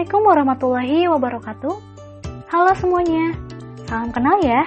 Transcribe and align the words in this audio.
Assalamualaikum 0.00 0.32
warahmatullahi 0.32 0.98
wabarakatuh. 1.12 1.74
Halo 2.48 2.72
semuanya, 2.72 3.36
salam 3.84 4.08
kenal 4.08 4.40
ya. 4.40 4.64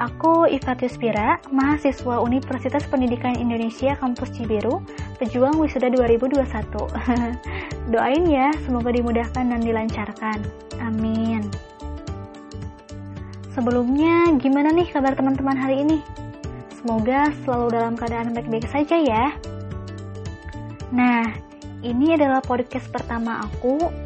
Aku 0.00 0.48
Ifatius 0.48 0.96
Pira, 0.96 1.36
mahasiswa 1.52 2.24
Universitas 2.24 2.88
Pendidikan 2.88 3.36
Indonesia 3.36 3.92
Kampus 4.00 4.32
Cibiru, 4.32 4.80
pejuang 5.20 5.60
wisuda 5.60 5.92
2021. 5.92 6.40
Doain 7.92 8.24
ya, 8.24 8.48
semoga 8.64 8.96
dimudahkan 8.96 9.44
dan 9.44 9.60
dilancarkan. 9.60 10.40
Amin. 10.80 11.52
Sebelumnya, 13.52 14.40
gimana 14.40 14.72
nih 14.72 14.88
kabar 14.88 15.12
teman-teman 15.12 15.60
hari 15.60 15.84
ini? 15.84 16.00
Semoga 16.80 17.28
selalu 17.44 17.76
dalam 17.76 17.92
keadaan 17.92 18.32
baik-baik 18.32 18.72
saja 18.72 18.96
ya. 19.04 19.36
Nah, 20.96 21.28
ini 21.84 22.16
adalah 22.16 22.40
podcast 22.40 22.88
pertama 22.88 23.44
aku. 23.44 24.05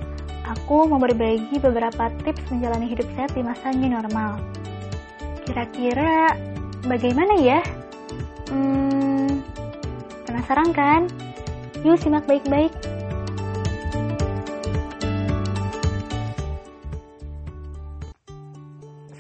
Aku 0.51 0.91
mau 0.91 0.99
berbagi 0.99 1.63
beberapa 1.63 2.11
tips 2.27 2.51
menjalani 2.51 2.91
hidup 2.91 3.07
sehat 3.15 3.31
di 3.39 3.43
masa 3.47 3.71
new 3.71 3.87
normal. 3.87 4.43
Kira-kira 5.47 6.35
bagaimana 6.91 7.39
ya? 7.39 7.63
Hmm, 8.51 9.47
penasaran 10.27 10.75
kan? 10.75 11.07
Yuk 11.87 11.95
simak 12.03 12.27
baik-baik. 12.27 12.75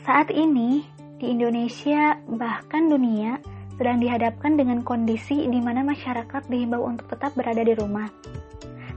Saat 0.02 0.35
ini, 0.35 0.83
di 1.23 1.30
Indonesia, 1.30 2.19
bahkan 2.27 2.91
dunia, 2.91 3.38
sedang 3.79 4.02
dihadapkan 4.02 4.59
dengan 4.59 4.83
kondisi 4.83 5.47
di 5.47 5.62
mana 5.62 5.87
masyarakat 5.87 6.51
dihimbau 6.51 6.83
untuk 6.83 7.07
tetap 7.07 7.38
berada 7.38 7.62
di 7.62 7.79
rumah. 7.79 8.10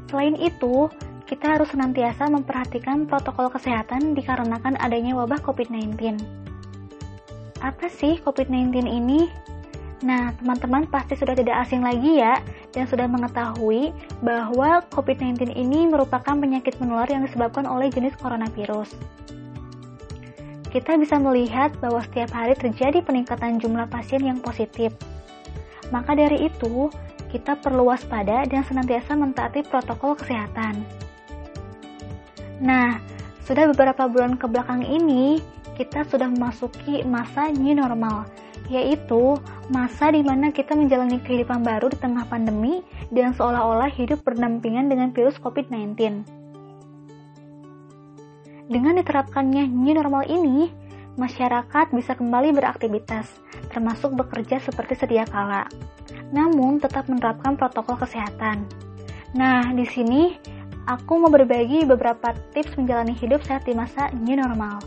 Selain 0.09 0.33
itu, 0.33 0.89
kita 1.29 1.57
harus 1.57 1.71
senantiasa 1.71 2.27
memperhatikan 2.27 3.07
protokol 3.07 3.49
kesehatan 3.49 4.13
dikarenakan 4.13 4.75
adanya 4.79 5.15
wabah 5.17 5.39
COVID-19. 5.41 6.19
Apa 7.63 7.87
sih 7.87 8.19
COVID-19 8.21 8.83
ini? 8.85 9.31
Nah, 10.03 10.35
teman-teman 10.35 10.83
pasti 10.91 11.15
sudah 11.15 11.31
tidak 11.31 11.63
asing 11.63 11.79
lagi 11.79 12.19
ya, 12.19 12.43
dan 12.75 12.83
sudah 12.91 13.07
mengetahui 13.07 13.95
bahwa 14.19 14.83
COVID-19 14.91 15.55
ini 15.55 15.87
merupakan 15.87 16.35
penyakit 16.35 16.75
menular 16.83 17.07
yang 17.07 17.23
disebabkan 17.23 17.63
oleh 17.63 17.87
jenis 17.87 18.11
coronavirus 18.19 18.91
kita 20.73 20.97
bisa 20.97 21.21
melihat 21.21 21.69
bahwa 21.77 22.01
setiap 22.01 22.33
hari 22.33 22.57
terjadi 22.57 23.05
peningkatan 23.05 23.61
jumlah 23.61 23.85
pasien 23.93 24.25
yang 24.25 24.41
positif. 24.41 24.89
Maka 25.93 26.17
dari 26.17 26.49
itu, 26.49 26.89
kita 27.29 27.61
perlu 27.61 27.93
waspada 27.93 28.41
dan 28.49 28.65
senantiasa 28.65 29.13
mentaati 29.13 29.61
protokol 29.69 30.17
kesehatan. 30.17 30.81
Nah, 32.61 33.01
sudah 33.43 33.69
beberapa 33.71 34.05
bulan 34.05 34.37
ke 34.37 34.45
belakang 34.45 34.85
ini, 34.85 35.41
kita 35.73 36.05
sudah 36.05 36.29
memasuki 36.29 37.01
masa 37.01 37.49
new 37.49 37.73
normal, 37.73 38.29
yaitu 38.69 39.37
masa 39.73 40.13
di 40.13 40.21
mana 40.21 40.53
kita 40.53 40.77
menjalani 40.77 41.17
kehidupan 41.19 41.65
baru 41.65 41.89
di 41.89 41.97
tengah 41.97 42.29
pandemi 42.29 42.85
dan 43.09 43.33
seolah-olah 43.33 43.89
hidup 43.89 44.21
berdampingan 44.21 44.87
dengan 44.87 45.09
virus 45.11 45.35
COVID-19. 45.41 45.97
Dengan 48.69 48.93
diterapkannya 49.01 49.67
new 49.67 49.93
normal 49.97 50.23
ini, 50.29 50.71
masyarakat 51.19 51.91
bisa 51.93 52.15
kembali 52.15 52.55
beraktivitas, 52.55 53.27
termasuk 53.69 54.15
bekerja 54.15 54.63
seperti 54.63 54.97
sedia 54.97 55.27
kala. 55.27 55.67
Namun 56.31 56.79
tetap 56.81 57.05
menerapkan 57.11 57.59
protokol 57.59 57.99
kesehatan. 57.99 58.65
Nah, 59.33 59.73
di 59.73 59.85
sini 59.85 60.37
aku 60.83 61.15
mau 61.19 61.31
berbagi 61.31 61.87
beberapa 61.87 62.35
tips 62.51 62.75
menjalani 62.75 63.15
hidup 63.15 63.39
sehat 63.43 63.63
di 63.63 63.73
masa 63.75 64.11
new 64.11 64.35
normal. 64.35 64.83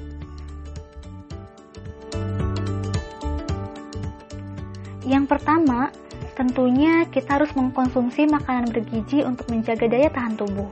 Yang 5.07 5.25
pertama, 5.31 5.95
tentunya 6.35 7.07
kita 7.07 7.39
harus 7.39 7.55
mengkonsumsi 7.55 8.27
makanan 8.27 8.75
bergizi 8.75 9.23
untuk 9.23 9.47
menjaga 9.49 9.87
daya 9.87 10.11
tahan 10.11 10.35
tubuh. 10.35 10.69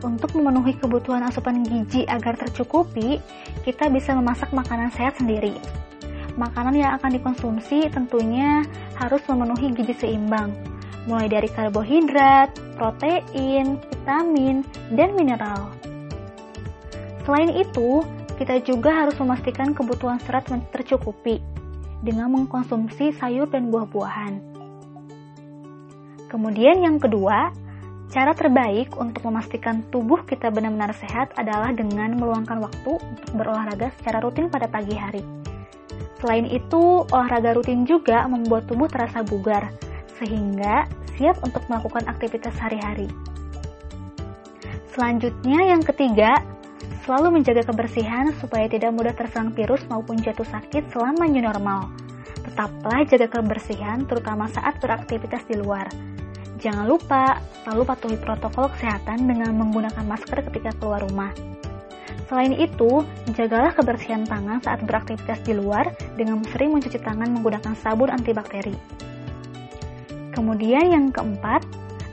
Untuk 0.00 0.32
memenuhi 0.38 0.78
kebutuhan 0.78 1.26
asupan 1.26 1.66
gizi 1.66 2.06
agar 2.08 2.38
tercukupi, 2.38 3.20
kita 3.66 3.90
bisa 3.92 4.14
memasak 4.16 4.54
makanan 4.54 4.88
sehat 4.94 5.20
sendiri. 5.20 5.58
Makanan 6.38 6.78
yang 6.78 6.94
akan 6.96 7.18
dikonsumsi 7.18 7.90
tentunya 7.90 8.62
harus 8.94 9.20
memenuhi 9.26 9.74
gizi 9.74 9.92
seimbang, 9.98 10.54
mulai 11.10 11.26
dari 11.26 11.50
karbohidrat, 11.50 12.54
protein, 12.78 13.82
vitamin, 14.08 14.64
dan 14.96 15.12
mineral. 15.12 15.68
Selain 17.28 17.52
itu, 17.52 18.00
kita 18.40 18.56
juga 18.64 19.04
harus 19.04 19.12
memastikan 19.20 19.76
kebutuhan 19.76 20.16
serat 20.24 20.48
tercukupi 20.72 21.44
dengan 22.00 22.32
mengkonsumsi 22.32 23.12
sayur 23.20 23.52
dan 23.52 23.68
buah-buahan. 23.68 24.40
Kemudian 26.32 26.88
yang 26.88 26.96
kedua, 26.96 27.52
Cara 28.08 28.32
terbaik 28.32 28.96
untuk 28.96 29.20
memastikan 29.28 29.84
tubuh 29.92 30.24
kita 30.24 30.48
benar-benar 30.48 30.96
sehat 30.96 31.28
adalah 31.36 31.76
dengan 31.76 32.16
meluangkan 32.16 32.56
waktu 32.56 32.96
untuk 32.96 33.30
berolahraga 33.36 33.92
secara 34.00 34.24
rutin 34.24 34.48
pada 34.48 34.64
pagi 34.64 34.96
hari. 34.96 35.20
Selain 36.16 36.48
itu, 36.48 37.04
olahraga 37.12 37.52
rutin 37.52 37.84
juga 37.84 38.24
membuat 38.24 38.64
tubuh 38.64 38.88
terasa 38.88 39.20
bugar, 39.20 39.68
sehingga 40.16 40.88
siap 41.20 41.36
untuk 41.44 41.60
melakukan 41.68 42.08
aktivitas 42.08 42.56
sehari-hari. 42.56 43.12
Selanjutnya, 44.98 45.78
yang 45.78 45.82
ketiga, 45.86 46.42
selalu 47.06 47.38
menjaga 47.38 47.62
kebersihan 47.62 48.34
supaya 48.42 48.66
tidak 48.66 48.90
mudah 48.90 49.14
terserang 49.14 49.54
virus 49.54 49.86
maupun 49.86 50.18
jatuh 50.18 50.42
sakit 50.42 50.90
selama 50.90 51.30
new 51.30 51.46
normal. 51.46 51.86
Tetaplah 52.42 53.06
jaga 53.06 53.30
kebersihan, 53.30 54.02
terutama 54.10 54.50
saat 54.50 54.82
beraktivitas 54.82 55.46
di 55.46 55.54
luar 55.54 55.86
Jangan 56.58 56.90
lupa 56.90 57.38
selalu 57.62 57.82
patuhi 57.86 58.18
protokol 58.18 58.66
kesehatan 58.74 59.30
dengan 59.30 59.54
menggunakan 59.54 60.02
masker 60.02 60.42
ketika 60.50 60.74
keluar 60.82 61.06
rumah. 61.06 61.30
Selain 62.26 62.50
itu, 62.50 63.06
jagalah 63.30 63.70
kebersihan 63.70 64.26
tangan 64.26 64.58
saat 64.60 64.82
beraktivitas 64.82 65.38
di 65.46 65.54
luar 65.54 65.94
dengan 66.18 66.42
sering 66.50 66.74
mencuci 66.74 66.98
tangan 66.98 67.30
menggunakan 67.30 67.78
sabun 67.78 68.10
antibakteri. 68.10 68.74
Kemudian 70.34 70.90
yang 70.90 71.06
keempat, 71.14 71.62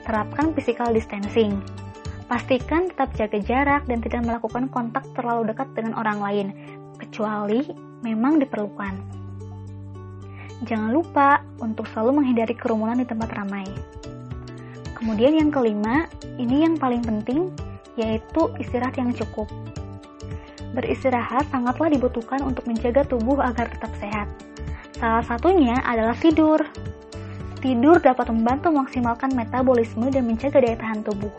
terapkan 0.06 0.54
physical 0.54 0.94
distancing. 0.94 1.58
Pastikan 2.26 2.90
tetap 2.90 3.14
jaga 3.14 3.38
jarak 3.38 3.86
dan 3.86 4.02
tidak 4.02 4.26
melakukan 4.26 4.66
kontak 4.74 5.06
terlalu 5.14 5.54
dekat 5.54 5.70
dengan 5.78 5.94
orang 5.94 6.18
lain, 6.18 6.48
kecuali 6.98 7.70
memang 8.02 8.42
diperlukan. 8.42 8.94
Jangan 10.66 10.90
lupa 10.90 11.46
untuk 11.62 11.86
selalu 11.94 12.24
menghindari 12.24 12.58
kerumunan 12.58 12.98
di 12.98 13.06
tempat 13.06 13.30
ramai. 13.30 13.70
Kemudian 14.98 15.38
yang 15.38 15.54
kelima, 15.54 16.10
ini 16.42 16.66
yang 16.66 16.82
paling 16.82 17.06
penting, 17.06 17.54
yaitu 17.94 18.50
istirahat 18.58 18.98
yang 18.98 19.14
cukup. 19.14 19.46
Beristirahat 20.74 21.46
sangatlah 21.54 21.94
dibutuhkan 21.94 22.42
untuk 22.42 22.66
menjaga 22.66 23.06
tubuh 23.06 23.38
agar 23.38 23.70
tetap 23.70 23.94
sehat. 24.02 24.26
Salah 24.98 25.22
satunya 25.22 25.78
adalah 25.86 26.18
tidur. 26.18 26.58
Tidur 27.62 28.02
dapat 28.02 28.34
membantu 28.34 28.74
maksimalkan 28.74 29.30
metabolisme 29.38 30.10
dan 30.10 30.26
menjaga 30.26 30.58
daya 30.58 30.78
tahan 30.80 31.06
tubuh. 31.06 31.32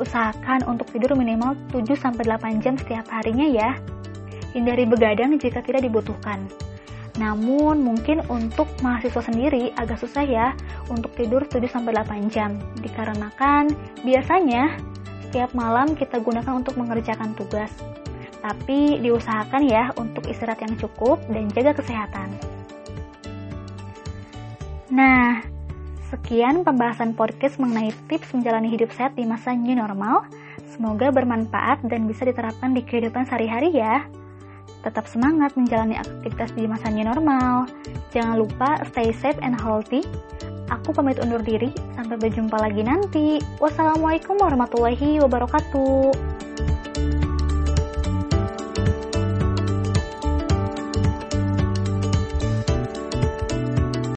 Usahakan 0.00 0.64
untuk 0.64 0.88
tidur 0.88 1.12
minimal 1.12 1.52
7-8 1.68 2.16
jam 2.64 2.74
setiap 2.80 3.04
harinya 3.12 3.44
ya. 3.44 3.76
Hindari 4.56 4.88
begadang 4.88 5.36
jika 5.36 5.60
tidak 5.60 5.84
dibutuhkan. 5.84 6.48
Namun 7.20 7.84
mungkin 7.84 8.24
untuk 8.32 8.64
mahasiswa 8.80 9.20
sendiri 9.20 9.76
agak 9.76 10.00
susah 10.00 10.24
ya 10.24 10.56
untuk 10.88 11.12
tidur 11.20 11.44
7-8 11.44 12.32
jam 12.32 12.56
dikarenakan 12.80 13.68
biasanya 14.00 14.80
setiap 15.28 15.52
malam 15.52 15.92
kita 15.92 16.16
gunakan 16.24 16.64
untuk 16.64 16.80
mengerjakan 16.80 17.36
tugas. 17.36 17.68
Tapi 18.40 19.04
diusahakan 19.04 19.62
ya 19.68 19.92
untuk 20.00 20.24
istirahat 20.32 20.64
yang 20.64 20.74
cukup 20.80 21.20
dan 21.28 21.52
jaga 21.52 21.76
kesehatan. 21.76 22.32
Nah, 24.90 25.44
sekian 26.10 26.66
pembahasan 26.66 27.14
podcast 27.14 27.62
mengenai 27.62 27.94
tips 28.10 28.34
menjalani 28.34 28.66
hidup 28.66 28.90
sehat 28.90 29.14
di 29.14 29.22
masa 29.22 29.54
new 29.54 29.78
normal. 29.78 30.26
Semoga 30.74 31.14
bermanfaat 31.14 31.86
dan 31.86 32.10
bisa 32.10 32.26
diterapkan 32.26 32.74
di 32.74 32.82
kehidupan 32.82 33.30
sehari-hari 33.30 33.70
ya. 33.70 34.02
Tetap 34.82 35.06
semangat 35.06 35.54
menjalani 35.54 35.94
aktivitas 35.94 36.50
di 36.58 36.66
masa 36.66 36.90
new 36.90 37.06
normal. 37.06 37.70
Jangan 38.10 38.42
lupa 38.42 38.82
stay 38.90 39.14
safe 39.14 39.38
and 39.40 39.54
healthy. 39.54 40.02
Aku 40.70 40.94
pamit 40.94 41.18
undur 41.22 41.42
diri, 41.42 41.70
sampai 41.98 42.18
berjumpa 42.18 42.58
lagi 42.58 42.82
nanti. 42.82 43.42
Wassalamualaikum 43.58 44.38
warahmatullahi 44.38 45.18
wabarakatuh. 45.22 46.49